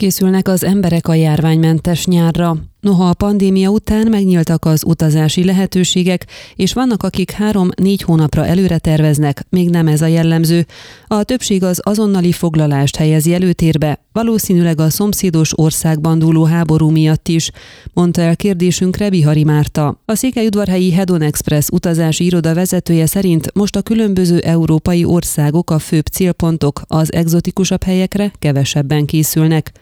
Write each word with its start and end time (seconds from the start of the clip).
Készülnek 0.00 0.48
az 0.48 0.64
emberek 0.64 1.08
a 1.08 1.14
járványmentes 1.14 2.06
nyárra. 2.06 2.69
Noha 2.80 3.08
a 3.08 3.14
pandémia 3.14 3.68
után 3.68 4.06
megnyíltak 4.10 4.64
az 4.64 4.84
utazási 4.86 5.44
lehetőségek, 5.44 6.26
és 6.54 6.72
vannak, 6.72 7.02
akik 7.02 7.30
három-négy 7.30 8.02
hónapra 8.02 8.46
előre 8.46 8.78
terveznek, 8.78 9.46
még 9.48 9.70
nem 9.70 9.86
ez 9.86 10.02
a 10.02 10.06
jellemző. 10.06 10.66
A 11.06 11.22
többség 11.22 11.62
az 11.62 11.80
azonnali 11.84 12.32
foglalást 12.32 12.96
helyezi 12.96 13.34
előtérbe, 13.34 13.98
valószínűleg 14.12 14.80
a 14.80 14.90
szomszédos 14.90 15.58
országban 15.58 16.18
dúló 16.18 16.44
háború 16.44 16.88
miatt 16.88 17.28
is, 17.28 17.50
mondta 17.92 18.20
el 18.20 18.36
kérdésünkre 18.36 19.10
Bihari 19.10 19.44
Márta. 19.44 20.00
A 20.04 20.14
Székelyudvarhelyi 20.14 20.92
Hedon 20.92 21.22
Express 21.22 21.68
utazási 21.68 22.24
iroda 22.24 22.54
vezetője 22.54 23.06
szerint 23.06 23.54
most 23.54 23.76
a 23.76 23.82
különböző 23.82 24.38
európai 24.38 25.04
országok 25.04 25.70
a 25.70 25.78
főbb 25.78 26.06
célpontok, 26.06 26.82
az 26.86 27.12
egzotikusabb 27.12 27.82
helyekre 27.82 28.32
kevesebben 28.38 29.04
készülnek. 29.04 29.72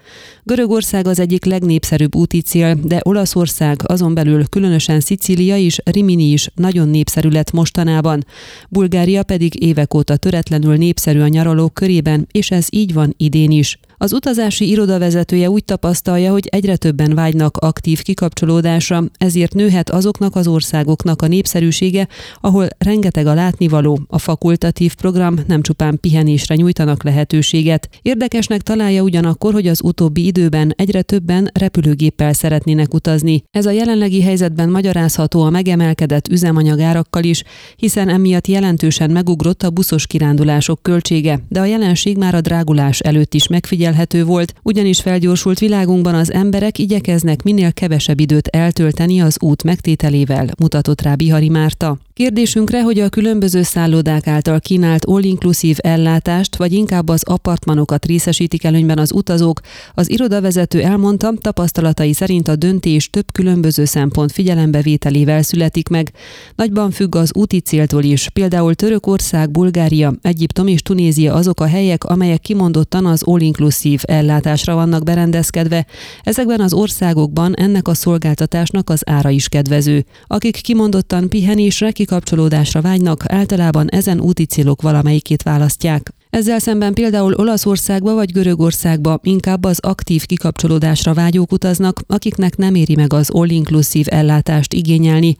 Görögország 0.43 1.07
az 1.07 1.19
egyik 1.19 1.45
legnépszerűbb 1.45 2.15
úti 2.15 2.41
cél, 2.41 2.75
de 2.89 3.01
Olaszország, 3.03 3.81
azon 3.85 4.15
belül 4.15 4.49
különösen 4.49 5.01
Szicília 5.01 5.57
is, 5.57 5.79
Rimini 5.85 6.31
is 6.31 6.51
nagyon 6.55 6.89
népszerű 6.89 7.29
lett 7.29 7.53
mostanában. 7.53 8.25
Bulgária 8.69 9.23
pedig 9.23 9.63
évek 9.63 9.95
óta 9.95 10.17
töretlenül 10.17 10.77
népszerű 10.77 11.21
a 11.21 11.29
nyaralók 11.29 11.75
körében, 11.75 12.27
és 12.31 12.51
ez 12.51 12.67
így 12.71 12.93
van 12.93 13.15
idén 13.17 13.51
is. 13.51 13.79
Az 14.01 14.13
utazási 14.13 14.69
iroda 14.69 14.99
vezetője 14.99 15.51
úgy 15.51 15.65
tapasztalja, 15.65 16.33
hogy 16.33 16.47
egyre 16.51 16.77
többen 16.77 17.15
vágynak 17.15 17.57
aktív 17.57 18.03
kikapcsolódásra, 18.03 19.05
ezért 19.19 19.55
nőhet 19.55 19.91
azoknak 19.91 20.37
az 20.37 20.47
országoknak 20.47 21.23
a 21.23 21.27
népszerűsége, 21.27 22.09
ahol 22.41 22.67
rengeteg 22.79 23.27
a 23.27 23.35
látnivaló, 23.35 24.01
a 24.07 24.19
fakultatív 24.19 24.95
program 24.95 25.39
nem 25.47 25.63
csupán 25.63 25.99
pihenésre 26.01 26.55
nyújtanak 26.55 27.03
lehetőséget. 27.03 27.89
Érdekesnek 28.03 28.63
találja 28.63 29.03
ugyanakkor, 29.03 29.53
hogy 29.53 29.67
az 29.67 29.83
utóbbi 29.83 30.27
időben 30.27 30.73
egyre 30.77 31.03
többen 31.03 31.51
repülőgéppel 31.55 32.33
szeretnének 32.33 32.95
utazni. 32.95 33.43
Ez 33.51 33.67
a 33.67 33.71
jelenlegi 33.71 34.23
helyzetben 34.23 34.71
magyarázható 34.71 35.43
a 35.43 35.51
megemelkedett 35.51 36.29
üzemanyagárakkal 36.29 37.25
is, 37.25 37.43
hiszen 37.77 38.09
emiatt 38.09 38.47
jelentősen 38.47 39.11
megugrott 39.11 39.63
a 39.63 39.71
buszos 39.71 40.07
kirándulások 40.07 40.83
költsége, 40.83 41.41
de 41.49 41.61
a 41.61 41.65
jelenség 41.65 42.17
már 42.17 42.35
a 42.35 42.41
drágulás 42.41 43.01
előtt 43.01 43.35
is 43.35 43.47
megfigyel 43.47 43.87
megfigyelhető 43.89 44.25
volt, 44.25 44.55
ugyanis 44.63 45.01
felgyorsult 45.01 45.59
világunkban 45.59 46.15
az 46.15 46.33
emberek 46.33 46.79
igyekeznek 46.79 47.43
minél 47.43 47.73
kevesebb 47.73 48.21
időt 48.21 48.47
eltölteni 48.47 49.21
az 49.21 49.37
út 49.41 49.63
megtételével, 49.63 50.47
mutatott 50.59 51.03
rá 51.03 51.15
Bihari 51.15 51.49
Márta. 51.49 51.99
Kérdésünkre, 52.19 52.83
hogy 52.83 52.99
a 52.99 53.09
különböző 53.09 53.63
szállodák 53.63 54.27
által 54.27 54.61
kínált 54.61 55.05
all-inclusiv 55.05 55.77
ellátást, 55.81 56.57
vagy 56.57 56.73
inkább 56.73 57.09
az 57.09 57.23
apartmanokat 57.25 58.07
részesítik 58.07 58.65
előnyben 58.65 58.99
az 58.99 59.13
utazók, 59.13 59.61
az 59.95 60.11
irodavezető 60.11 60.83
elmondta, 60.83 61.33
tapasztalatai 61.41 62.13
szerint 62.13 62.49
a 62.49 62.57
döntés 62.57 63.11
több 63.11 63.33
különböző 63.33 63.85
szempont 63.85 64.33
figyelembevételével 64.33 65.43
születik 65.43 65.89
meg. 65.89 66.13
Nagyban 66.55 66.91
függ 66.91 67.15
az 67.15 67.35
úti 67.35 67.61
céltól 67.61 68.03
is, 68.03 68.29
például 68.29 68.75
Törökország, 68.75 69.51
Bulgária, 69.51 70.15
Egyiptom 70.23 70.67
és 70.67 70.83
Tunézia 70.83 71.35
azok 71.35 71.61
a 71.61 71.67
helyek, 71.67 72.05
amelyek 72.05 72.41
kimondottan 72.41 73.07
az 73.07 73.23
all-inclusive 73.25 74.03
ellátásra 74.03 74.75
vannak 74.75 75.03
berendezkedve. 75.03 75.87
Ezekben 76.23 76.61
az 76.61 76.73
országokban 76.73 77.55
ennek 77.55 77.89
a 77.89 77.95
szolgáltatásnak 77.95 78.91
az 78.91 79.03
ára 79.07 79.31
is 79.31 79.49
kedvező. 79.49 80.05
Akik 80.27 80.61
kimondottan 80.61 81.29
pihenésre, 81.29 81.93
kikapcsolódásra 82.09 82.81
vágynak, 82.81 83.23
általában 83.27 83.89
ezen 83.89 84.21
úti 84.21 84.45
célok 84.45 84.83
valamelyikét 84.83 85.43
választják. 85.43 86.13
Ezzel 86.31 86.59
szemben 86.59 86.95
például 86.95 87.35
Olaszországba 87.35 88.15
vagy 88.15 88.33
Görögországba 88.33 89.21
inkább 89.23 89.65
az 89.65 89.79
aktív 89.81 90.27
kikapcsolódásra 90.27 91.15
vágyók 91.15 91.53
utaznak, 91.53 92.01
akiknek 92.07 92.57
nem 92.57 92.75
éri 92.75 92.95
meg 92.95 93.13
az 93.13 93.31
all-inclusive 93.31 94.11
ellátást 94.11 94.73
igényelni. 94.73 95.37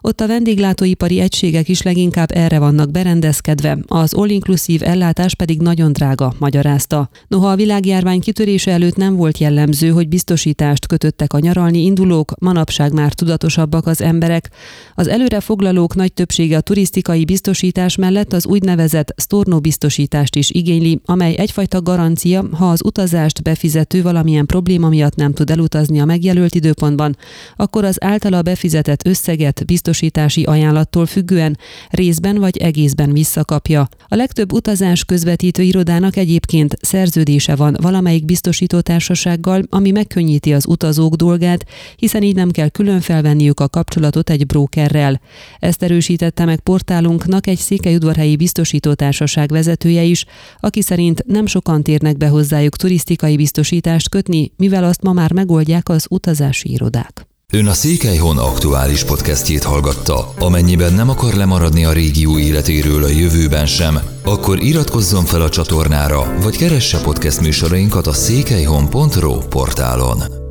Ott 0.00 0.20
a 0.20 0.26
vendéglátóipari 0.26 1.20
egységek 1.20 1.68
is 1.68 1.82
leginkább 1.82 2.30
erre 2.34 2.58
vannak 2.58 2.90
berendezkedve, 2.90 3.78
az 3.86 4.14
all-inclusive 4.14 4.86
ellátás 4.86 5.34
pedig 5.34 5.60
nagyon 5.60 5.92
drága, 5.92 6.34
magyarázta. 6.38 7.10
Noha 7.28 7.50
a 7.50 7.56
világjárvány 7.56 8.20
kitörése 8.20 8.70
előtt 8.70 8.96
nem 8.96 9.16
volt 9.16 9.38
jellemző, 9.38 9.90
hogy 9.90 10.08
biztosítást 10.08 10.86
kötöttek 10.86 11.32
a 11.32 11.38
nyaralni 11.38 11.84
indulók, 11.84 12.32
manapság 12.40 12.92
már 12.92 13.12
tudatosabbak 13.12 13.86
az 13.86 14.00
emberek. 14.00 14.50
Az 14.94 15.08
előre 15.08 15.40
foglalók 15.40 15.94
nagy 15.94 16.12
többsége 16.12 16.56
a 16.56 16.60
turisztikai 16.60 17.24
biztosítás 17.24 17.96
mellett 17.96 18.32
az 18.32 18.46
úgynevezett 18.46 19.14
storno 19.16 19.60
biztosítást 19.60 20.31
utazást 20.32 20.50
is 20.54 20.62
igényli, 20.62 21.00
amely 21.04 21.34
egyfajta 21.38 21.82
garancia, 21.82 22.44
ha 22.52 22.70
az 22.70 22.84
utazást 22.84 23.42
befizető 23.42 24.02
valamilyen 24.02 24.46
probléma 24.46 24.88
miatt 24.88 25.14
nem 25.14 25.32
tud 25.32 25.50
elutazni 25.50 26.00
a 26.00 26.04
megjelölt 26.04 26.54
időpontban, 26.54 27.16
akkor 27.56 27.84
az 27.84 27.96
általa 28.04 28.42
befizetett 28.42 29.06
összeget 29.06 29.64
biztosítási 29.66 30.42
ajánlattól 30.42 31.06
függően 31.06 31.58
részben 31.90 32.38
vagy 32.38 32.56
egészben 32.56 33.12
visszakapja. 33.12 33.88
A 34.08 34.14
legtöbb 34.14 34.52
utazás 34.52 35.04
közvetítő 35.04 35.62
irodának 35.62 36.16
egyébként 36.16 36.76
szerződése 36.80 37.54
van 37.54 37.76
valamelyik 37.80 38.24
biztosítótársasággal, 38.24 39.62
ami 39.70 39.90
megkönnyíti 39.90 40.52
az 40.52 40.66
utazók 40.66 41.14
dolgát, 41.14 41.64
hiszen 41.96 42.22
így 42.22 42.34
nem 42.34 42.50
kell 42.50 42.68
külön 42.68 43.00
felvenniük 43.00 43.60
a 43.60 43.68
kapcsolatot 43.68 44.30
egy 44.30 44.46
brókerrel. 44.46 45.20
Ezt 45.58 45.82
erősítette 45.82 46.44
meg 46.44 46.60
portálunknak 46.60 47.46
egy 47.46 47.58
székelyudvarhelyi 47.58 48.36
biztosítótársaság 48.36 49.50
vezetője 49.50 50.02
is, 50.22 50.32
aki 50.60 50.82
szerint 50.82 51.24
nem 51.26 51.46
sokan 51.46 51.82
térnek 51.82 52.16
be 52.16 52.28
hozzájuk 52.28 52.76
turisztikai 52.76 53.36
biztosítást 53.36 54.08
kötni, 54.08 54.52
mivel 54.56 54.84
azt 54.84 55.02
ma 55.02 55.12
már 55.12 55.32
megoldják 55.32 55.88
az 55.88 56.06
utazási 56.08 56.70
irodák. 56.72 57.26
Ön 57.54 57.66
a 57.66 57.72
Székelyhon 57.72 58.38
aktuális 58.38 59.04
podcastjét 59.04 59.62
hallgatta. 59.62 60.34
Amennyiben 60.38 60.92
nem 60.92 61.08
akar 61.08 61.34
lemaradni 61.34 61.84
a 61.84 61.92
régió 61.92 62.38
életéről 62.38 63.04
a 63.04 63.08
jövőben 63.08 63.66
sem, 63.66 63.98
akkor 64.24 64.62
iratkozzon 64.62 65.24
fel 65.24 65.42
a 65.42 65.48
csatornára, 65.48 66.34
vagy 66.42 66.56
keresse 66.56 67.00
podcast 67.00 67.40
műsorainkat 67.40 68.06
a 68.06 68.12
székelyhon.pro 68.12 69.38
portálon. 69.38 70.41